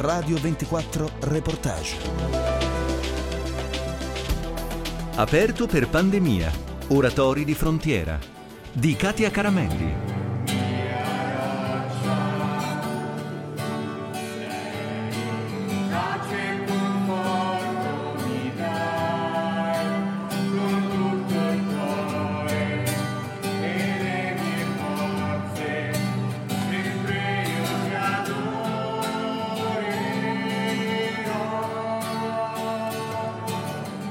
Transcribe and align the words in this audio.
Radio 0.00 0.38
24 0.38 1.10
Reportage. 1.20 1.96
Aperto 5.16 5.66
per 5.66 5.90
pandemia. 5.90 6.50
Oratori 6.88 7.44
di 7.44 7.52
frontiera. 7.52 8.18
Di 8.72 8.96
Katia 8.96 9.30
Caramelli. 9.30 10.09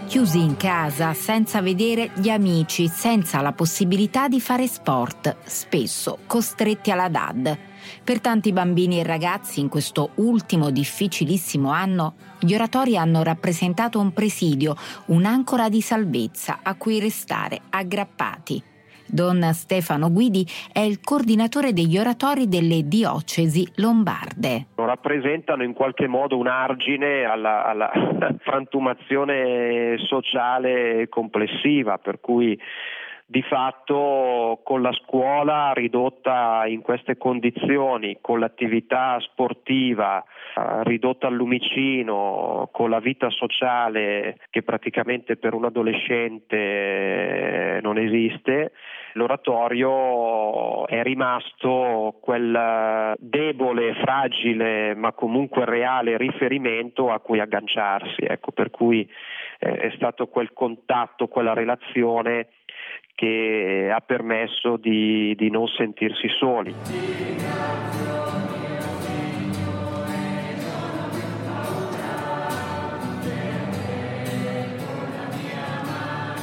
Chiusi 0.10 0.42
in 0.42 0.58
casa 0.58 1.14
senza 1.14 1.62
vedere 1.62 2.10
gli 2.16 2.30
amici, 2.30 2.88
senza 2.88 3.42
la 3.42 3.52
possibilità 3.52 4.28
di 4.28 4.42
fare 4.42 4.66
sport, 4.66 5.36
spesso 5.46 6.18
costretti 6.26 6.90
alla 6.90 7.10
DAD. 7.10 7.58
Per 8.04 8.20
tanti 8.20 8.52
bambini 8.52 9.00
e 9.00 9.04
ragazzi 9.04 9.60
in 9.60 9.70
questo 9.70 10.14
ultimo 10.16 10.72
difficilissimo 10.72 11.70
anno, 11.70 12.16
gli 12.40 12.56
oratori 12.56 12.98
hanno 12.98 13.22
rappresentato 13.22 14.00
un 14.00 14.12
presidio, 14.12 14.76
un'ancora 15.06 15.70
di 15.70 15.80
salvezza 15.80 16.62
a 16.64 16.74
cui 16.74 17.00
restare 17.00 17.62
aggrappati. 17.70 18.69
Don 19.12 19.42
Stefano 19.54 20.12
Guidi 20.12 20.46
è 20.72 20.80
il 20.80 21.00
coordinatore 21.02 21.74
degli 21.74 21.98
oratori 21.98 22.48
delle 22.48 22.88
diocesi 22.88 23.68
lombarde. 23.76 24.68
Rappresentano 24.76 25.64
in 25.64 25.74
qualche 25.74 26.08
modo 26.08 26.38
un 26.38 26.48
argine 26.48 27.24
alla, 27.24 27.66
alla 27.66 27.92
frantumazione 28.42 29.96
sociale 29.98 31.08
complessiva, 31.10 31.98
per 31.98 32.20
cui 32.20 32.60
di 33.32 33.44
fatto 33.44 34.60
con 34.64 34.82
la 34.82 34.92
scuola 34.92 35.72
ridotta 35.74 36.64
in 36.66 36.82
queste 36.82 37.16
condizioni, 37.16 38.18
con 38.22 38.40
l'attività 38.40 39.20
sportiva 39.20 40.24
eh, 40.24 40.84
ridotta 40.84 41.28
al 41.28 41.36
lumicino, 41.36 42.70
con 42.72 42.90
la 42.90 42.98
vita 42.98 43.30
sociale 43.30 44.38
che 44.50 44.64
praticamente 44.64 45.38
per 45.38 45.54
un 45.54 45.66
adolescente 45.66 47.80
non 47.84 48.00
esiste, 48.00 48.72
l'oratorio 49.14 50.88
è 50.88 51.04
rimasto 51.04 52.16
quel 52.22 53.14
debole, 53.20 53.94
fragile 53.94 54.96
ma 54.96 55.12
comunque 55.12 55.66
reale 55.66 56.18
riferimento 56.18 57.12
a 57.12 57.20
cui 57.20 57.40
agganciarsi, 57.40 58.26
ecco, 58.28 58.52
per 58.52 58.72
cui 58.72 59.08
eh, 59.60 59.78
è 59.78 59.92
stato 59.96 60.28
quel 60.28 60.52
contatto, 60.54 61.28
quella 61.28 61.54
relazione 61.54 62.48
che 63.14 63.92
ha 63.94 64.00
permesso 64.00 64.78
di, 64.78 65.36
di 65.36 65.50
non 65.52 65.68
sentirsi 65.68 66.28
soli. 66.40 66.74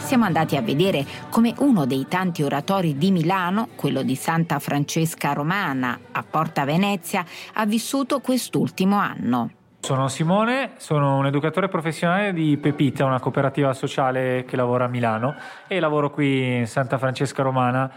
siamo 0.06 0.24
andati 0.24 0.56
a 0.56 0.62
vedere 0.62 1.04
come 1.30 1.52
uno 1.58 1.84
dei 1.84 2.06
tanti 2.08 2.44
oratori 2.44 2.96
di 2.96 3.10
Milano, 3.10 3.70
quello 3.74 4.02
di 4.02 4.14
Santa 4.14 4.60
Francesca 4.60 5.32
Romana 5.32 5.98
a 6.12 6.22
Porta 6.22 6.64
Venezia, 6.64 7.24
ha 7.54 7.66
vissuto 7.66 8.20
quest'ultimo 8.20 8.96
anno. 8.98 9.65
Sono 9.86 10.08
Simone, 10.08 10.72
sono 10.78 11.16
un 11.16 11.26
educatore 11.26 11.68
professionale 11.68 12.32
di 12.32 12.56
Pepita, 12.56 13.04
una 13.04 13.20
cooperativa 13.20 13.72
sociale 13.72 14.44
che 14.44 14.56
lavora 14.56 14.86
a 14.86 14.88
Milano 14.88 15.36
e 15.68 15.78
lavoro 15.78 16.10
qui 16.10 16.56
in 16.56 16.66
Santa 16.66 16.98
Francesca 16.98 17.44
Romana. 17.44 17.88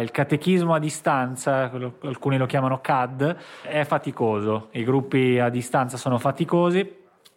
Il 0.00 0.12
catechismo 0.12 0.72
a 0.72 0.78
distanza, 0.78 1.68
alcuni 2.02 2.38
lo 2.38 2.46
chiamano 2.46 2.80
CAD, 2.80 3.36
è 3.62 3.82
faticoso, 3.82 4.68
i 4.70 4.84
gruppi 4.84 5.40
a 5.40 5.48
distanza 5.48 5.96
sono 5.96 6.16
faticosi, 6.18 6.88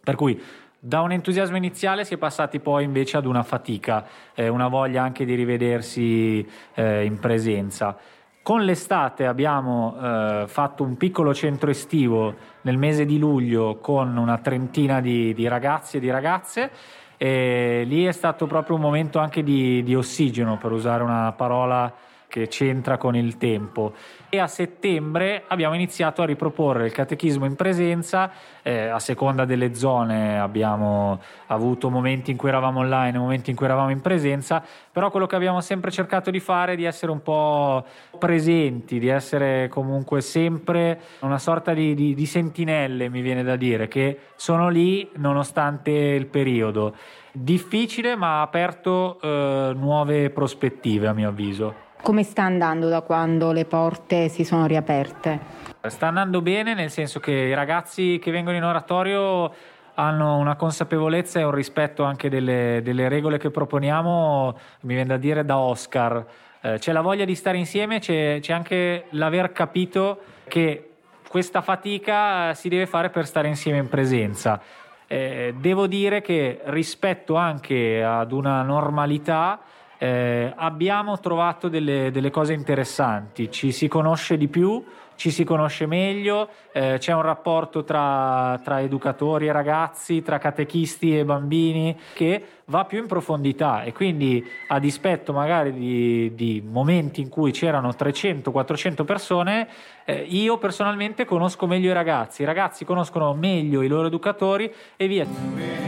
per 0.04 0.14
cui 0.14 0.40
da 0.78 1.00
un 1.00 1.10
entusiasmo 1.10 1.56
iniziale 1.56 2.04
si 2.04 2.14
è 2.14 2.16
passati 2.16 2.60
poi 2.60 2.84
invece 2.84 3.16
ad 3.16 3.26
una 3.26 3.42
fatica, 3.42 4.06
eh, 4.36 4.46
una 4.46 4.68
voglia 4.68 5.02
anche 5.02 5.24
di 5.24 5.34
rivedersi 5.34 6.48
eh, 6.74 7.04
in 7.04 7.18
presenza. 7.18 7.98
Con 8.46 8.62
l'estate 8.62 9.26
abbiamo 9.26 9.96
eh, 10.00 10.44
fatto 10.46 10.84
un 10.84 10.96
piccolo 10.96 11.34
centro 11.34 11.68
estivo 11.68 12.32
nel 12.60 12.78
mese 12.78 13.04
di 13.04 13.18
luglio 13.18 13.78
con 13.80 14.16
una 14.16 14.38
trentina 14.38 15.00
di, 15.00 15.34
di 15.34 15.48
ragazzi 15.48 15.96
e 15.96 16.00
di 16.00 16.08
ragazze 16.10 16.70
e 17.16 17.82
lì 17.88 18.04
è 18.04 18.12
stato 18.12 18.46
proprio 18.46 18.76
un 18.76 18.82
momento 18.82 19.18
anche 19.18 19.42
di, 19.42 19.82
di 19.82 19.96
ossigeno, 19.96 20.58
per 20.58 20.70
usare 20.70 21.02
una 21.02 21.32
parola 21.32 21.92
che 22.28 22.48
c'entra 22.48 22.98
con 22.98 23.16
il 23.16 23.36
tempo. 23.36 23.92
E 24.28 24.38
a 24.38 24.46
settembre 24.46 25.44
abbiamo 25.46 25.74
iniziato 25.74 26.22
a 26.22 26.26
riproporre 26.26 26.86
il 26.86 26.92
catechismo 26.92 27.44
in 27.44 27.54
presenza, 27.54 28.30
eh, 28.62 28.88
a 28.88 28.98
seconda 28.98 29.44
delle 29.44 29.74
zone 29.74 30.38
abbiamo 30.38 31.20
avuto 31.46 31.88
momenti 31.88 32.32
in 32.32 32.36
cui 32.36 32.48
eravamo 32.48 32.80
online, 32.80 33.18
momenti 33.18 33.50
in 33.50 33.56
cui 33.56 33.66
eravamo 33.66 33.90
in 33.90 34.00
presenza, 34.00 34.62
però 34.90 35.10
quello 35.10 35.26
che 35.26 35.36
abbiamo 35.36 35.60
sempre 35.60 35.90
cercato 35.90 36.30
di 36.30 36.40
fare 36.40 36.72
è 36.72 36.76
di 36.76 36.84
essere 36.84 37.12
un 37.12 37.22
po' 37.22 37.84
presenti, 38.18 38.98
di 38.98 39.08
essere 39.08 39.68
comunque 39.68 40.20
sempre 40.20 41.00
una 41.20 41.38
sorta 41.38 41.72
di, 41.72 41.94
di, 41.94 42.14
di 42.14 42.26
sentinelle, 42.26 43.08
mi 43.08 43.20
viene 43.20 43.42
da 43.42 43.56
dire, 43.56 43.88
che 43.88 44.18
sono 44.34 44.68
lì 44.68 45.08
nonostante 45.16 45.90
il 45.90 46.26
periodo. 46.26 46.94
Difficile 47.32 48.16
ma 48.16 48.38
ha 48.38 48.42
aperto 48.42 49.20
eh, 49.20 49.72
nuove 49.74 50.30
prospettive 50.30 51.06
a 51.06 51.12
mio 51.12 51.28
avviso. 51.28 51.85
Come 52.06 52.22
sta 52.22 52.44
andando 52.44 52.88
da 52.88 53.00
quando 53.00 53.50
le 53.50 53.64
porte 53.64 54.28
si 54.28 54.44
sono 54.44 54.66
riaperte? 54.66 55.40
Sta 55.88 56.06
andando 56.06 56.40
bene 56.40 56.72
nel 56.72 56.88
senso 56.88 57.18
che 57.18 57.32
i 57.32 57.52
ragazzi 57.52 58.20
che 58.22 58.30
vengono 58.30 58.56
in 58.56 58.62
oratorio 58.62 59.52
hanno 59.94 60.36
una 60.36 60.54
consapevolezza 60.54 61.40
e 61.40 61.42
un 61.42 61.50
rispetto 61.50 62.04
anche 62.04 62.28
delle, 62.28 62.80
delle 62.84 63.08
regole 63.08 63.38
che 63.38 63.50
proponiamo, 63.50 64.56
mi 64.82 64.94
viene 64.94 65.08
da 65.08 65.16
dire 65.16 65.44
da 65.44 65.58
Oscar. 65.58 66.24
Eh, 66.60 66.78
c'è 66.78 66.92
la 66.92 67.00
voglia 67.00 67.24
di 67.24 67.34
stare 67.34 67.58
insieme, 67.58 67.98
c'è, 67.98 68.38
c'è 68.40 68.52
anche 68.52 69.06
l'aver 69.10 69.50
capito 69.50 70.20
che 70.46 70.90
questa 71.28 71.60
fatica 71.60 72.54
si 72.54 72.68
deve 72.68 72.86
fare 72.86 73.10
per 73.10 73.26
stare 73.26 73.48
insieme 73.48 73.78
in 73.78 73.88
presenza. 73.88 74.60
Eh, 75.08 75.56
devo 75.58 75.88
dire 75.88 76.22
che 76.22 76.60
rispetto 76.66 77.34
anche 77.34 78.04
ad 78.04 78.30
una 78.30 78.62
normalità, 78.62 79.58
eh, 79.98 80.52
abbiamo 80.54 81.18
trovato 81.20 81.68
delle, 81.68 82.10
delle, 82.10 82.30
cose 82.30 82.52
interessanti, 82.52 83.50
ci 83.50 83.72
si 83.72 83.88
conosce 83.88 84.36
di 84.36 84.48
più, 84.48 84.84
ci 85.16 85.30
si 85.30 85.44
conosce 85.44 85.86
meglio, 85.86 86.50
eh, 86.72 86.96
c'è 86.98 87.12
un 87.12 87.22
rapporto 87.22 87.84
tra, 87.84 88.60
tra, 88.62 88.80
educatori 88.82 89.46
e 89.46 89.52
ragazzi, 89.52 90.22
tra 90.22 90.38
catechisti 90.38 91.18
e 91.18 91.24
bambini 91.24 91.98
che 92.12 92.44
va 92.66 92.84
più 92.84 92.98
in 92.98 93.06
profondità. 93.06 93.82
E 93.82 93.92
quindi 93.92 94.44
a 94.68 94.78
dispetto 94.78 95.32
magari 95.32 95.72
di, 95.72 96.34
di 96.34 96.62
momenti 96.64 97.22
in 97.22 97.30
cui 97.30 97.50
c'erano 97.50 97.88
300-400 97.88 99.04
persone, 99.04 99.68
eh, 100.04 100.26
io 100.28 100.58
personalmente 100.58 101.24
conosco 101.24 101.66
meglio 101.66 101.90
i 101.90 101.94
ragazzi, 101.94 102.42
i 102.42 102.44
ragazzi 102.44 102.84
conoscono 102.84 103.32
meglio 103.34 103.82
i 103.82 103.88
loro 103.88 104.06
educatori 104.06 104.70
e 104.96 105.08
via. 105.08 105.85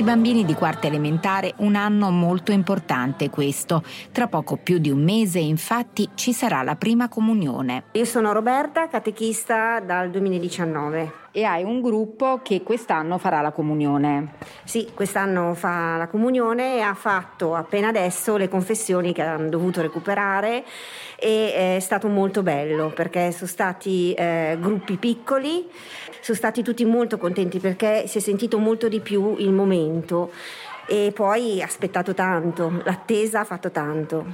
I 0.00 0.02
bambini 0.02 0.46
di 0.46 0.54
quarta 0.54 0.86
elementare 0.86 1.52
un 1.58 1.74
anno 1.74 2.10
molto 2.10 2.52
importante 2.52 3.28
questo. 3.28 3.82
Tra 4.12 4.28
poco 4.28 4.56
più 4.56 4.78
di 4.78 4.90
un 4.90 5.02
mese 5.02 5.40
infatti 5.40 6.08
ci 6.14 6.32
sarà 6.32 6.62
la 6.62 6.74
prima 6.74 7.10
comunione. 7.10 7.84
Io 7.92 8.06
sono 8.06 8.32
Roberta, 8.32 8.88
catechista 8.88 9.78
dal 9.80 10.08
2019 10.08 11.28
e 11.32 11.44
hai 11.44 11.62
un 11.62 11.80
gruppo 11.80 12.40
che 12.42 12.62
quest'anno 12.62 13.18
farà 13.18 13.40
la 13.40 13.52
comunione. 13.52 14.34
Sì, 14.64 14.90
quest'anno 14.94 15.54
fa 15.54 15.96
la 15.96 16.08
comunione 16.08 16.76
e 16.76 16.80
ha 16.80 16.94
fatto 16.94 17.54
appena 17.54 17.88
adesso 17.88 18.36
le 18.36 18.48
confessioni 18.48 19.12
che 19.12 19.22
hanno 19.22 19.48
dovuto 19.48 19.80
recuperare 19.80 20.64
e 21.16 21.76
è 21.76 21.80
stato 21.80 22.08
molto 22.08 22.42
bello 22.42 22.88
perché 22.88 23.30
sono 23.32 23.48
stati 23.48 24.12
eh, 24.14 24.56
gruppi 24.60 24.96
piccoli, 24.96 25.68
sono 26.20 26.36
stati 26.36 26.62
tutti 26.62 26.84
molto 26.84 27.18
contenti 27.18 27.58
perché 27.58 28.06
si 28.06 28.18
è 28.18 28.20
sentito 28.20 28.58
molto 28.58 28.88
di 28.88 29.00
più 29.00 29.36
il 29.38 29.52
momento 29.52 30.30
e 30.90 31.12
poi 31.14 31.62
aspettato 31.62 32.14
tanto, 32.14 32.82
l'attesa 32.84 33.38
ha 33.38 33.44
fatto 33.44 33.70
tanto. 33.70 34.26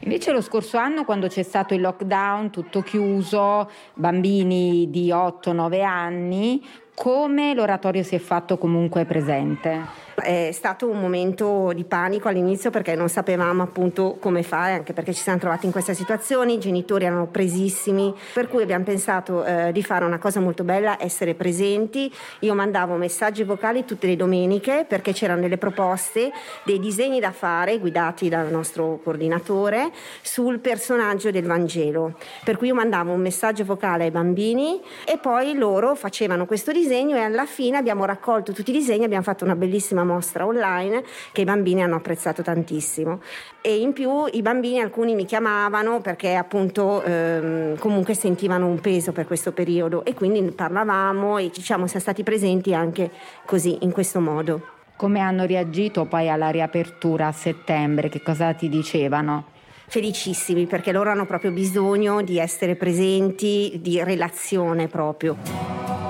Invece 0.00 0.32
lo 0.32 0.42
scorso 0.42 0.76
anno 0.76 1.06
quando 1.06 1.28
c'è 1.28 1.42
stato 1.42 1.72
il 1.72 1.80
lockdown, 1.80 2.50
tutto 2.50 2.82
chiuso, 2.82 3.70
bambini 3.94 4.90
di 4.90 5.08
8-9 5.08 5.82
anni, 5.82 6.62
come 6.94 7.54
l'oratorio 7.54 8.02
si 8.02 8.16
è 8.16 8.18
fatto 8.18 8.58
comunque 8.58 9.06
presente? 9.06 9.80
È 10.14 10.50
stato 10.52 10.88
un 10.88 11.00
momento 11.00 11.72
di 11.74 11.82
panico 11.82 12.28
all'inizio 12.28 12.70
perché 12.70 12.94
non 12.94 13.08
sapevamo 13.08 13.64
appunto 13.64 14.16
come 14.20 14.44
fare, 14.44 14.74
anche 14.74 14.92
perché 14.92 15.12
ci 15.12 15.20
siamo 15.20 15.38
trovati 15.38 15.66
in 15.66 15.72
questa 15.72 15.92
situazione, 15.92 16.52
i 16.52 16.60
genitori 16.60 17.04
erano 17.04 17.26
presissimi, 17.26 18.14
per 18.32 18.48
cui 18.48 18.62
abbiamo 18.62 18.84
pensato 18.84 19.44
eh, 19.44 19.72
di 19.72 19.82
fare 19.82 20.04
una 20.04 20.18
cosa 20.18 20.38
molto 20.38 20.62
bella, 20.62 21.02
essere 21.02 21.34
presenti. 21.34 22.12
Io 22.40 22.54
mandavo 22.54 22.94
messaggi 22.94 23.42
vocali 23.42 23.84
tutte 23.84 24.06
le 24.06 24.14
domeniche 24.14 24.86
perché 24.88 25.12
c'erano 25.12 25.40
delle 25.40 25.58
proposte, 25.58 26.30
dei 26.62 26.78
disegni 26.78 27.18
da 27.18 27.32
fare 27.32 27.78
guidati 27.78 28.28
dal 28.28 28.50
nostro 28.50 29.00
coordinatore 29.02 29.90
sul 30.22 30.60
personaggio 30.60 31.32
del 31.32 31.44
Vangelo. 31.44 32.14
Per 32.44 32.56
cui 32.56 32.68
io 32.68 32.74
mandavo 32.74 33.10
un 33.10 33.20
messaggio 33.20 33.64
vocale 33.64 34.04
ai 34.04 34.10
bambini 34.12 34.80
e 35.04 35.18
poi 35.18 35.54
loro 35.54 35.96
facevano 35.96 36.46
questo 36.46 36.70
disegno 36.70 37.16
e 37.16 37.20
alla 37.20 37.46
fine 37.46 37.76
abbiamo 37.76 38.04
raccolto 38.04 38.52
tutti 38.52 38.70
i 38.70 38.74
disegni, 38.74 39.04
abbiamo 39.04 39.24
fatto 39.24 39.44
una 39.44 39.56
bellissima 39.56 40.02
mostra 40.04 40.46
online 40.46 41.02
che 41.32 41.42
i 41.42 41.44
bambini 41.44 41.82
hanno 41.82 41.96
apprezzato 41.96 42.42
tantissimo. 42.42 43.20
E 43.60 43.78
in 43.78 43.92
più 43.92 44.24
i 44.30 44.42
bambini 44.42 44.80
alcuni 44.80 45.14
mi 45.14 45.24
chiamavano 45.24 46.00
perché 46.00 46.34
appunto 46.34 47.02
ehm, 47.02 47.78
comunque 47.78 48.14
sentivano 48.14 48.66
un 48.66 48.80
peso 48.80 49.12
per 49.12 49.26
questo 49.26 49.52
periodo 49.52 50.04
e 50.04 50.14
quindi 50.14 50.42
parlavamo 50.50 51.38
e 51.38 51.50
diciamo 51.52 51.86
siamo 51.86 52.00
stati 52.00 52.22
presenti 52.22 52.74
anche 52.74 53.10
così, 53.44 53.78
in 53.82 53.92
questo 53.92 54.20
modo. 54.20 54.68
Come 54.96 55.20
hanno 55.20 55.44
reagito 55.44 56.04
poi 56.04 56.28
alla 56.28 56.50
riapertura 56.50 57.26
a 57.26 57.32
settembre? 57.32 58.08
Che 58.08 58.22
cosa 58.22 58.52
ti 58.52 58.68
dicevano? 58.68 59.52
felicissimi 59.86 60.66
perché 60.66 60.92
loro 60.92 61.10
hanno 61.10 61.26
proprio 61.26 61.52
bisogno 61.52 62.22
di 62.22 62.38
essere 62.38 62.74
presenti, 62.74 63.78
di 63.80 64.02
relazione 64.02 64.88
proprio. 64.88 66.03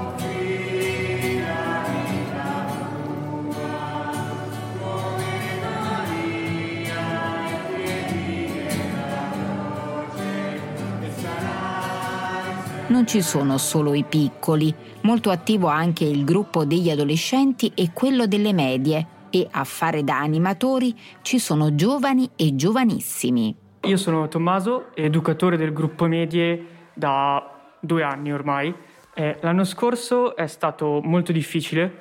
Non 12.94 13.08
ci 13.08 13.22
sono 13.22 13.58
solo 13.58 13.92
i 13.92 14.04
piccoli, 14.04 14.72
molto 15.00 15.30
attivo 15.30 15.66
anche 15.66 16.04
il 16.04 16.24
gruppo 16.24 16.64
degli 16.64 16.90
adolescenti 16.90 17.72
e 17.74 17.90
quello 17.92 18.28
delle 18.28 18.52
medie 18.52 19.06
e 19.30 19.48
a 19.50 19.64
fare 19.64 20.04
da 20.04 20.20
animatori 20.20 20.94
ci 21.22 21.40
sono 21.40 21.74
giovani 21.74 22.30
e 22.36 22.54
giovanissimi. 22.54 23.52
Io 23.80 23.96
sono 23.96 24.28
Tommaso, 24.28 24.94
educatore 24.94 25.56
del 25.56 25.72
gruppo 25.72 26.06
medie 26.06 26.66
da 26.94 27.72
due 27.80 28.04
anni 28.04 28.32
ormai. 28.32 28.72
Eh, 29.12 29.38
l'anno 29.40 29.64
scorso 29.64 30.36
è 30.36 30.46
stato 30.46 31.00
molto 31.02 31.32
difficile 31.32 31.92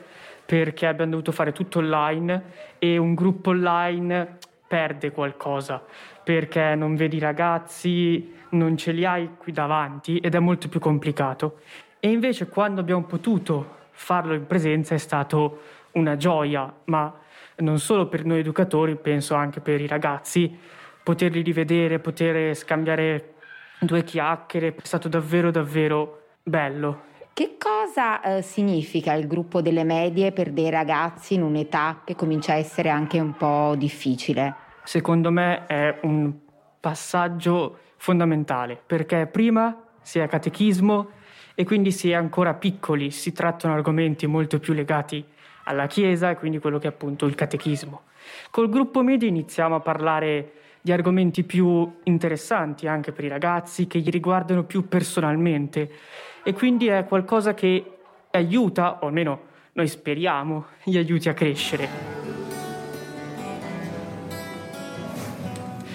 perché 0.46 0.86
abbiamo 0.86 1.10
dovuto 1.10 1.32
fare 1.32 1.54
tutto 1.54 1.80
online 1.80 2.44
e 2.78 2.98
un 2.98 3.16
gruppo 3.16 3.50
online 3.50 4.38
perde 4.68 5.12
qualcosa 5.12 5.84
perché 6.24 6.76
non 6.76 6.96
vedi 6.96 7.18
i 7.18 7.20
ragazzi, 7.20 8.32
non 8.50 8.78
ce 8.78 8.92
li 8.92 9.06
hai 9.06 9.30
qui 9.38 9.52
davanti 9.52 10.18
ed 10.18 10.36
è 10.36 10.40
molto 10.40 10.70
più 10.70 10.80
complicato. 10.80 11.60
E 12.00 12.10
invece 12.10 12.48
quando 12.48 12.82
abbiamo 12.82 13.04
potuto 13.04 13.82
farlo 13.92 14.34
in 14.34 14.46
presenza 14.46 14.96
è 14.96 14.98
stato 14.98 15.62
una 15.92 16.18
gioia, 16.18 16.74
ma 16.86 17.14
non 17.58 17.80
solo 17.80 18.08
per 18.08 18.26
noi 18.26 18.40
educatori, 18.40 18.96
penso 18.96 19.36
anche 19.36 19.60
per 19.60 19.80
i 19.80 19.88
ragazzi, 19.88 20.58
poterli 21.04 21.42
rivedere, 21.42 22.00
poter 22.00 22.56
scambiare 22.56 23.34
due 23.80 24.04
chiacchiere, 24.04 24.76
è 24.76 24.76
stato 24.82 25.08
davvero 25.08 25.52
davvero 25.52 26.22
bello. 26.42 27.12
Che 27.34 27.56
cosa 27.58 28.22
eh, 28.22 28.42
significa 28.42 29.14
il 29.14 29.28
gruppo 29.28 29.62
delle 29.62 29.84
medie 29.84 30.32
per 30.32 30.52
dei 30.52 30.70
ragazzi 30.70 31.34
in 31.34 31.42
un'età 31.42 32.02
che 32.04 32.16
comincia 32.16 32.54
a 32.54 32.58
essere 32.58 32.90
anche 32.90 33.20
un 33.20 33.36
po' 33.36 33.74
difficile? 33.76 34.63
Secondo 34.84 35.32
me 35.32 35.66
è 35.66 36.00
un 36.02 36.34
passaggio 36.80 37.80
fondamentale, 37.98 38.82
perché 38.86 39.28
prima 39.28 39.82
si 40.02 40.20
è 40.20 40.28
catechismo 40.28 41.10
e 41.56 41.64
quindi 41.64 41.92
si 41.92 42.12
è 42.12 42.14
ancora 42.14 42.54
piccoli, 42.54 43.12
si 43.12 43.32
trattano 43.32 43.74
argomenti 43.74 44.28
molto 44.28 44.60
più 44.60 44.74
legati 44.74 45.24
alla 45.66 45.88
Chiesa 45.88 46.30
e 46.30 46.36
quindi 46.36 46.60
quello 46.60 46.80
che 46.80 46.88
è 46.88 46.90
appunto 46.90 47.26
il 47.26 47.36
catechismo. 47.36 48.02
Col 48.52 48.70
gruppo 48.70 49.02
medio 49.02 49.28
iniziamo 49.28 49.76
a 49.76 49.80
parlare 49.80 50.54
di 50.82 50.92
argomenti 50.92 51.44
più 51.44 52.00
interessanti 52.04 52.88
anche 52.88 53.14
per 53.14 53.24
i 53.24 53.30
ragazzi, 53.30 53.88
che 53.88 54.00
gli 54.00 54.10
riguardano 54.10 54.64
più 54.64 54.90
personalmente 54.90 55.90
e 56.44 56.54
quindi 56.54 56.88
è 56.88 57.06
qualcosa 57.06 57.54
che 57.54 58.00
aiuta, 58.32 59.00
o 59.02 59.08
almeno 59.08 59.42
noi 59.74 59.88
speriamo, 59.88 60.66
gli 60.84 60.98
aiuti 60.98 61.30
a 61.30 61.34
crescere. 61.34 62.43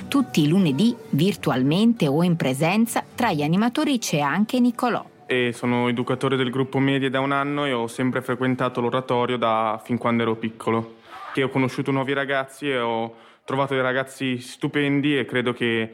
Tutti 0.09 0.41
i 0.41 0.49
lunedì, 0.49 0.97
virtualmente 1.11 2.07
o 2.07 2.23
in 2.23 2.35
presenza, 2.35 3.05
tra 3.15 3.31
gli 3.31 3.43
animatori 3.43 3.99
c'è 3.99 4.21
anche 4.21 4.59
Nicolò. 4.59 5.05
E 5.27 5.53
sono 5.53 5.87
educatore 5.87 6.37
del 6.37 6.51
gruppo 6.51 6.79
Medie 6.79 7.11
da 7.11 7.21
un 7.21 7.31
anno 7.31 7.67
e 7.67 7.73
ho 7.75 7.87
sempre 7.89 8.23
frequentato 8.23 8.81
l'oratorio 8.81 9.37
da 9.37 9.79
fin 9.85 9.99
quando 9.99 10.23
ero 10.23 10.35
piccolo. 10.37 10.97
Che 11.35 11.43
ho 11.43 11.51
conosciuto 11.51 11.91
nuovi 11.91 12.15
ragazzi 12.15 12.71
e 12.71 12.79
ho 12.79 13.17
trovato 13.45 13.75
dei 13.75 13.83
ragazzi 13.83 14.39
stupendi 14.39 15.19
e 15.19 15.27
credo 15.27 15.53
che 15.53 15.93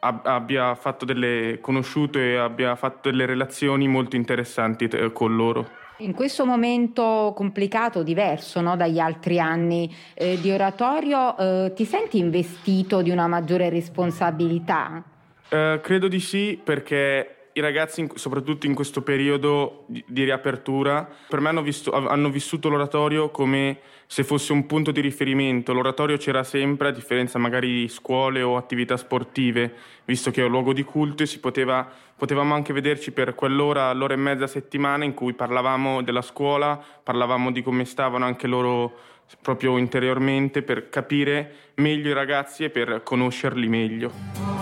abbia 0.00 0.74
fatto 0.74 1.06
delle 1.06 1.58
conosciuto 1.62 2.18
e 2.18 2.36
abbia 2.36 2.76
fatto 2.76 3.08
delle 3.08 3.24
relazioni 3.24 3.88
molto 3.88 4.14
interessanti 4.16 4.84
eh, 4.84 5.10
con 5.10 5.34
loro. 5.34 5.86
In 6.00 6.14
questo 6.14 6.46
momento 6.46 7.32
complicato, 7.34 8.04
diverso 8.04 8.60
no, 8.60 8.76
dagli 8.76 9.00
altri 9.00 9.40
anni 9.40 9.92
eh, 10.14 10.38
di 10.40 10.50
oratorio, 10.52 11.36
eh, 11.36 11.72
ti 11.74 11.84
senti 11.84 12.18
investito 12.18 13.02
di 13.02 13.10
una 13.10 13.26
maggiore 13.26 13.68
responsabilità? 13.68 15.02
Eh, 15.48 15.80
credo 15.82 16.06
di 16.06 16.20
sì, 16.20 16.60
perché 16.62 17.37
i 17.52 17.60
ragazzi, 17.60 18.08
soprattutto 18.14 18.66
in 18.66 18.74
questo 18.74 19.02
periodo 19.02 19.84
di, 19.86 20.24
riapertura, 20.24 21.08
per 21.28 21.40
me 21.40 21.48
hanno, 21.48 21.62
visto, 21.62 21.90
hanno, 21.90 22.30
vissuto 22.30 22.68
l'oratorio 22.68 23.30
come 23.30 23.78
se 24.06 24.24
fosse 24.24 24.52
un 24.52 24.66
punto 24.66 24.90
di 24.90 25.00
riferimento. 25.00 25.72
L'oratorio 25.72 26.16
c'era 26.16 26.44
sempre, 26.44 26.88
a 26.88 26.92
differenza 26.92 27.38
magari 27.38 27.68
di 27.68 27.88
scuole 27.88 28.42
o 28.42 28.56
attività 28.56 28.96
sportive, 28.96 29.74
visto 30.04 30.30
che 30.30 30.42
è 30.42 30.44
un 30.44 30.50
luogo 30.50 30.72
di 30.72 30.84
culto 30.84 31.24
e 31.24 31.26
si 31.26 31.40
poteva, 31.40 31.88
potevamo 32.16 32.54
anche 32.54 32.72
vederci 32.72 33.12
per 33.12 33.34
quell'ora, 33.34 33.92
l'ora 33.92 34.14
e 34.14 34.18
mezza 34.18 34.46
settimana 34.46 35.04
in 35.04 35.14
cui 35.14 35.32
parlavamo 35.32 36.02
della 36.02 36.22
scuola, 36.22 36.80
parlavamo 37.02 37.50
di 37.50 37.62
come 37.62 37.84
stavano 37.84 38.24
anche 38.24 38.46
loro 38.46 38.94
proprio 39.42 39.76
interiormente 39.76 40.62
per 40.62 40.88
capire 40.88 41.72
meglio 41.74 42.10
i 42.10 42.14
ragazzi 42.14 42.64
e 42.64 42.70
per 42.70 43.02
conoscerli 43.02 43.68
meglio. 43.68 44.57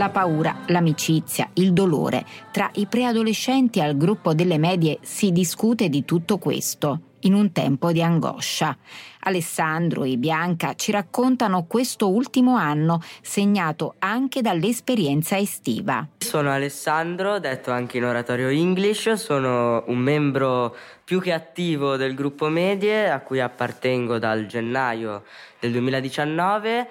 La 0.00 0.08
paura, 0.08 0.60
l'amicizia, 0.68 1.50
il 1.56 1.74
dolore. 1.74 2.24
Tra 2.50 2.70
i 2.76 2.86
preadolescenti 2.86 3.82
al 3.82 3.98
gruppo 3.98 4.32
delle 4.32 4.56
medie 4.56 4.96
si 5.02 5.30
discute 5.30 5.90
di 5.90 6.06
tutto 6.06 6.38
questo 6.38 7.00
in 7.24 7.34
un 7.34 7.52
tempo 7.52 7.92
di 7.92 8.02
angoscia. 8.02 8.74
Alessandro 9.24 10.04
e 10.04 10.16
Bianca 10.16 10.72
ci 10.72 10.90
raccontano 10.90 11.66
questo 11.66 12.08
ultimo 12.08 12.56
anno, 12.56 13.02
segnato 13.20 13.96
anche 13.98 14.40
dall'esperienza 14.40 15.36
estiva. 15.36 16.08
Sono 16.16 16.50
Alessandro, 16.50 17.38
detto 17.38 17.70
anche 17.70 17.98
in 17.98 18.04
oratorio 18.04 18.48
English, 18.48 19.12
sono 19.12 19.84
un 19.88 19.98
membro 19.98 20.74
più 21.04 21.20
che 21.20 21.34
attivo 21.34 21.96
del 21.96 22.14
gruppo 22.14 22.48
Medie 22.48 23.10
a 23.10 23.20
cui 23.20 23.38
appartengo 23.38 24.18
dal 24.18 24.46
gennaio 24.46 25.24
del 25.58 25.72
2019 25.72 26.88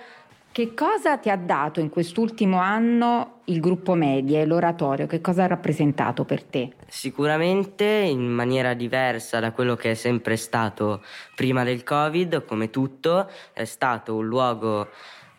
che 0.51 0.73
cosa 0.73 1.17
ti 1.17 1.29
ha 1.29 1.37
dato 1.37 1.79
in 1.79 1.89
quest'ultimo 1.89 2.59
anno 2.59 3.41
il 3.45 3.59
gruppo 3.59 3.93
media 3.93 4.39
e 4.39 4.45
l'oratorio? 4.45 5.05
Che 5.05 5.21
cosa 5.21 5.43
ha 5.43 5.47
rappresentato 5.47 6.25
per 6.25 6.43
te? 6.43 6.73
Sicuramente 6.87 7.85
in 7.85 8.27
maniera 8.27 8.73
diversa 8.73 9.39
da 9.39 9.51
quello 9.51 9.75
che 9.75 9.91
è 9.91 9.93
sempre 9.93 10.35
stato 10.37 11.01
prima 11.35 11.63
del 11.63 11.83
Covid, 11.83 12.45
come 12.45 12.69
tutto, 12.69 13.29
è 13.53 13.63
stato 13.63 14.15
un 14.15 14.27
luogo 14.27 14.89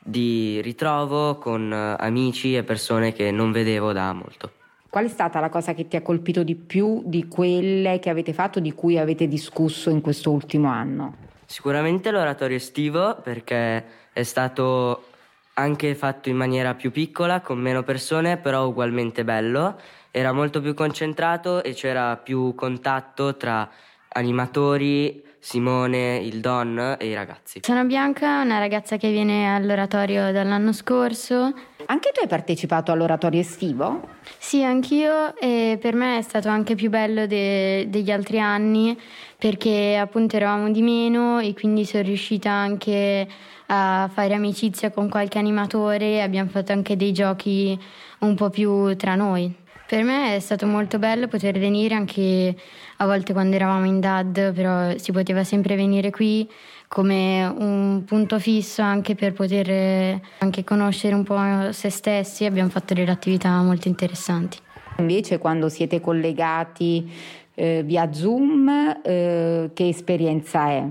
di 0.02 0.60
ritrovo 0.62 1.36
con 1.36 1.72
amici 1.72 2.56
e 2.56 2.62
persone 2.62 3.12
che 3.12 3.30
non 3.30 3.52
vedevo 3.52 3.92
da 3.92 4.12
molto. 4.12 4.52
Qual 4.88 5.04
è 5.04 5.08
stata 5.08 5.38
la 5.38 5.50
cosa 5.50 5.74
che 5.74 5.86
ti 5.86 5.96
ha 5.96 6.02
colpito 6.02 6.42
di 6.42 6.54
più 6.54 7.02
di 7.04 7.28
quelle 7.28 7.98
che 7.98 8.10
avete 8.10 8.32
fatto, 8.32 8.58
di 8.58 8.72
cui 8.72 8.98
avete 8.98 9.28
discusso 9.28 9.90
in 9.90 10.00
questo 10.00 10.30
ultimo 10.32 10.68
anno? 10.68 11.28
Sicuramente 11.50 12.12
l'oratorio 12.12 12.58
estivo 12.58 13.16
perché 13.24 13.84
è 14.12 14.22
stato 14.22 15.06
anche 15.54 15.96
fatto 15.96 16.28
in 16.28 16.36
maniera 16.36 16.74
più 16.74 16.92
piccola, 16.92 17.40
con 17.40 17.58
meno 17.58 17.82
persone, 17.82 18.36
però 18.36 18.68
ugualmente 18.68 19.24
bello. 19.24 19.76
Era 20.12 20.30
molto 20.30 20.60
più 20.60 20.74
concentrato 20.74 21.64
e 21.64 21.74
c'era 21.74 22.16
più 22.18 22.54
contatto 22.54 23.36
tra 23.36 23.68
animatori, 24.10 25.24
Simone, 25.40 26.18
il 26.18 26.40
Don 26.40 26.96
e 26.98 27.06
i 27.06 27.14
ragazzi. 27.14 27.60
Sono 27.62 27.84
Bianca, 27.84 28.42
una 28.42 28.58
ragazza 28.58 28.98
che 28.98 29.10
viene 29.10 29.52
all'oratorio 29.52 30.30
dall'anno 30.32 30.72
scorso. 30.72 31.52
Anche 31.86 32.10
tu 32.12 32.20
hai 32.20 32.28
partecipato 32.28 32.92
all'oratorio 32.92 33.40
estivo? 33.40 34.06
Sì, 34.38 34.62
anch'io 34.62 35.34
e 35.38 35.78
per 35.80 35.94
me 35.94 36.18
è 36.18 36.22
stato 36.22 36.48
anche 36.48 36.74
più 36.74 36.90
bello 36.90 37.26
de- 37.26 37.86
degli 37.88 38.10
altri 38.10 38.38
anni 38.38 38.96
perché 39.38 39.96
appunto 39.96 40.36
eravamo 40.36 40.70
di 40.70 40.82
meno 40.82 41.40
e 41.40 41.54
quindi 41.54 41.86
sono 41.86 42.02
riuscita 42.02 42.50
anche 42.50 43.26
a 43.66 44.10
fare 44.12 44.34
amicizia 44.34 44.90
con 44.90 45.08
qualche 45.08 45.38
animatore 45.38 46.12
e 46.12 46.20
abbiamo 46.20 46.50
fatto 46.50 46.72
anche 46.72 46.96
dei 46.96 47.12
giochi 47.12 47.78
un 48.20 48.34
po' 48.34 48.50
più 48.50 48.94
tra 48.96 49.14
noi. 49.14 49.52
Per 49.90 50.04
me 50.04 50.36
è 50.36 50.38
stato 50.38 50.68
molto 50.68 51.00
bello 51.00 51.26
poter 51.26 51.58
venire 51.58 51.96
anche 51.96 52.54
a 52.98 53.06
volte 53.06 53.32
quando 53.32 53.56
eravamo 53.56 53.86
in 53.86 53.98
DAD, 53.98 54.52
però 54.52 54.96
si 54.96 55.10
poteva 55.10 55.42
sempre 55.42 55.74
venire 55.74 56.12
qui 56.12 56.48
come 56.86 57.44
un 57.44 58.04
punto 58.06 58.38
fisso 58.38 58.82
anche 58.82 59.16
per 59.16 59.32
poter 59.32 60.20
anche 60.38 60.62
conoscere 60.62 61.16
un 61.16 61.24
po' 61.24 61.72
se 61.72 61.90
stessi. 61.90 62.44
Abbiamo 62.44 62.68
fatto 62.68 62.94
delle 62.94 63.10
attività 63.10 63.60
molto 63.62 63.88
interessanti. 63.88 64.58
Invece 64.98 65.38
quando 65.38 65.68
siete 65.68 66.00
collegati 66.00 67.10
eh, 67.56 67.82
via 67.84 68.12
Zoom, 68.12 69.00
eh, 69.02 69.70
che 69.74 69.88
esperienza 69.88 70.68
è? 70.68 70.84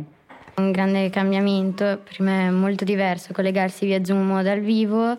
Un 0.55 0.71
grande 0.71 1.09
cambiamento, 1.09 2.01
per 2.03 2.19
me 2.19 2.47
è 2.47 2.49
molto 2.49 2.83
diverso 2.83 3.31
collegarsi 3.31 3.85
via 3.85 4.03
Zoom 4.03 4.29
o 4.31 4.41
dal 4.41 4.59
vivo, 4.59 5.17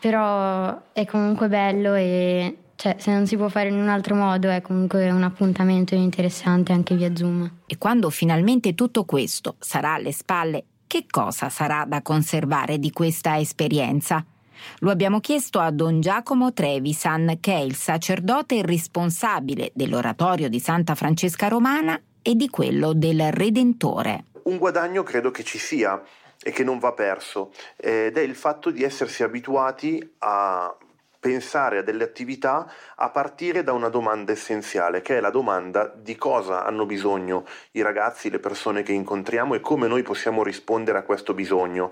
però 0.00 0.80
è 0.94 1.04
comunque 1.04 1.48
bello 1.48 1.92
e 1.92 2.56
cioè, 2.80 2.94
se 2.96 3.10
non 3.10 3.26
si 3.26 3.36
può 3.36 3.48
fare 3.48 3.70
in 3.70 3.74
un 3.74 3.88
altro 3.88 4.14
modo 4.14 4.48
è 4.48 4.60
comunque 4.60 5.10
un 5.10 5.24
appuntamento 5.24 5.96
interessante 5.96 6.72
anche 6.72 6.94
via 6.94 7.12
Zoom. 7.12 7.62
E 7.66 7.76
quando 7.76 8.08
finalmente 8.08 8.76
tutto 8.76 9.04
questo 9.04 9.56
sarà 9.58 9.94
alle 9.94 10.12
spalle, 10.12 10.64
che 10.86 11.04
cosa 11.10 11.48
sarà 11.48 11.84
da 11.88 12.02
conservare 12.02 12.78
di 12.78 12.92
questa 12.92 13.36
esperienza? 13.36 14.24
Lo 14.78 14.92
abbiamo 14.92 15.18
chiesto 15.18 15.58
a 15.58 15.72
Don 15.72 16.00
Giacomo 16.00 16.52
Trevisan, 16.52 17.38
che 17.40 17.52
è 17.52 17.58
il 17.58 17.74
sacerdote 17.74 18.62
responsabile 18.62 19.72
dell'oratorio 19.74 20.48
di 20.48 20.60
Santa 20.60 20.94
Francesca 20.94 21.48
Romana 21.48 22.00
e 22.22 22.36
di 22.36 22.48
quello 22.48 22.92
del 22.92 23.32
Redentore. 23.32 24.26
Un 24.44 24.56
guadagno 24.56 25.02
credo 25.02 25.32
che 25.32 25.42
ci 25.42 25.58
sia 25.58 26.00
e 26.40 26.52
che 26.52 26.62
non 26.62 26.78
va 26.78 26.92
perso 26.92 27.50
ed 27.76 28.16
è 28.16 28.20
il 28.20 28.36
fatto 28.36 28.70
di 28.70 28.84
essersi 28.84 29.24
abituati 29.24 30.14
a 30.18 30.72
pensare 31.20 31.78
a 31.78 31.82
delle 31.82 32.04
attività 32.04 32.70
a 32.96 33.10
partire 33.10 33.62
da 33.62 33.72
una 33.72 33.88
domanda 33.88 34.32
essenziale, 34.32 35.02
che 35.02 35.16
è 35.16 35.20
la 35.20 35.30
domanda 35.30 35.92
di 35.94 36.16
cosa 36.16 36.64
hanno 36.64 36.86
bisogno 36.86 37.44
i 37.72 37.82
ragazzi, 37.82 38.30
le 38.30 38.38
persone 38.38 38.82
che 38.82 38.92
incontriamo 38.92 39.54
e 39.54 39.60
come 39.60 39.88
noi 39.88 40.02
possiamo 40.02 40.42
rispondere 40.42 40.98
a 40.98 41.02
questo 41.02 41.34
bisogno. 41.34 41.90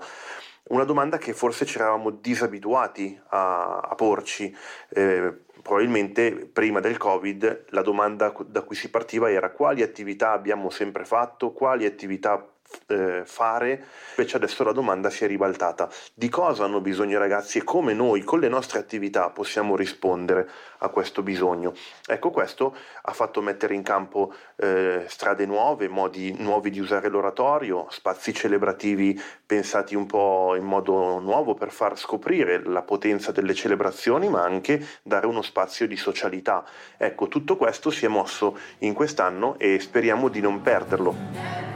Una 0.69 0.83
domanda 0.83 1.17
che 1.17 1.33
forse 1.33 1.65
ci 1.65 1.77
eravamo 1.77 2.09
disabituati 2.09 3.19
a, 3.29 3.79
a 3.79 3.95
porci. 3.95 4.53
Eh, 4.89 5.45
probabilmente 5.61 6.49
prima 6.51 6.79
del 6.79 6.97
Covid 6.97 7.65
la 7.69 7.81
domanda 7.81 8.33
da 8.45 8.61
cui 8.61 8.75
si 8.75 8.89
partiva 8.89 9.29
era 9.29 9.51
quali 9.51 9.81
attività 9.81 10.31
abbiamo 10.31 10.69
sempre 10.69 11.03
fatto, 11.03 11.51
quali 11.51 11.85
attività 11.85 12.45
eh, 12.87 13.23
fare, 13.25 13.85
invece 14.15 14.37
adesso 14.37 14.63
la 14.63 14.71
domanda 14.71 15.09
si 15.09 15.23
è 15.23 15.27
ribaltata. 15.27 15.89
Di 16.13 16.29
cosa 16.29 16.65
hanno 16.65 16.81
bisogno 16.81 17.15
i 17.15 17.19
ragazzi 17.19 17.57
e 17.57 17.63
come 17.63 17.93
noi 17.93 18.23
con 18.23 18.39
le 18.39 18.49
nostre 18.49 18.79
attività 18.79 19.29
possiamo 19.29 19.75
rispondere 19.75 20.49
a 20.79 20.89
questo 20.89 21.23
bisogno? 21.23 21.73
Ecco, 22.05 22.31
questo 22.31 22.75
ha 23.01 23.11
fatto 23.13 23.41
mettere 23.41 23.73
in 23.73 23.83
campo 23.83 24.33
eh, 24.55 25.05
strade 25.07 25.45
nuove, 25.45 25.87
modi 25.87 26.35
nuovi 26.37 26.69
di 26.69 26.79
usare 26.79 27.09
l'oratorio, 27.09 27.87
spazi 27.89 28.33
celebrativi 28.33 29.19
pensati 29.45 29.95
un 29.95 30.05
po' 30.05 30.55
in 30.55 30.63
modo 30.63 31.19
nuovo 31.19 31.53
per 31.53 31.71
far 31.71 31.97
scoprire 31.97 32.61
la 32.63 32.81
potenza 32.81 33.31
delle 33.31 33.53
celebrazioni, 33.53 34.29
ma 34.29 34.43
anche 34.43 34.85
dare 35.03 35.25
uno 35.27 35.41
spazio 35.41 35.87
di 35.87 35.97
socialità. 35.97 36.63
Ecco, 36.97 37.27
tutto 37.27 37.57
questo 37.57 37.89
si 37.89 38.05
è 38.05 38.07
mosso 38.07 38.57
in 38.79 38.93
quest'anno 38.93 39.57
e 39.57 39.79
speriamo 39.79 40.29
di 40.29 40.41
non 40.41 40.61
perderlo. 40.61 41.66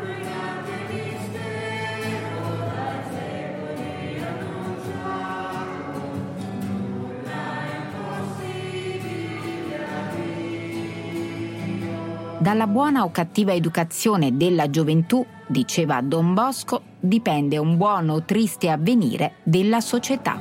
Dalla 12.41 12.65
buona 12.65 13.03
o 13.03 13.11
cattiva 13.11 13.53
educazione 13.53 14.35
della 14.35 14.67
gioventù, 14.71 15.23
diceva 15.45 16.01
Don 16.01 16.33
Bosco, 16.33 16.81
dipende 16.99 17.59
un 17.59 17.77
buono 17.77 18.13
o 18.13 18.23
triste 18.23 18.71
avvenire 18.71 19.33
della 19.43 19.79
società. 19.79 20.39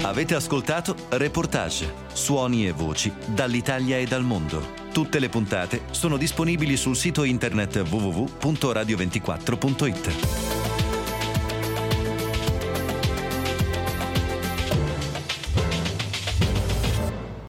Avete 0.00 0.34
ascoltato 0.34 0.96
Reportage, 1.10 1.92
suoni 2.14 2.66
e 2.66 2.72
voci 2.72 3.12
dall'Italia 3.26 3.98
e 3.98 4.06
dal 4.06 4.22
mondo. 4.22 4.62
Tutte 4.92 5.18
le 5.18 5.28
puntate 5.28 5.82
sono 5.90 6.16
disponibili 6.16 6.78
sul 6.78 6.96
sito 6.96 7.22
internet 7.22 7.84
www.radio24.it. 7.86 10.55